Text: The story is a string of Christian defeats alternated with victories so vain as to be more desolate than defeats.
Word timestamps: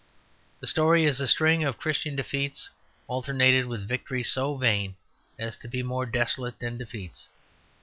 The 0.61 0.65
story 0.65 1.03
is 1.05 1.21
a 1.21 1.27
string 1.27 1.63
of 1.63 1.77
Christian 1.77 2.15
defeats 2.15 2.71
alternated 3.05 3.67
with 3.67 3.87
victories 3.87 4.31
so 4.31 4.57
vain 4.57 4.95
as 5.37 5.57
to 5.57 5.67
be 5.67 5.83
more 5.83 6.07
desolate 6.07 6.57
than 6.57 6.79
defeats. 6.79 7.27